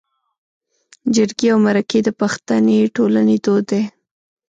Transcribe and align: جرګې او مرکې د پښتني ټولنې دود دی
جرګې 1.15 1.47
او 1.53 1.57
مرکې 1.65 1.99
د 2.03 2.09
پښتني 2.19 2.79
ټولنې 2.95 3.37
دود 3.43 3.63
دی 3.69 3.83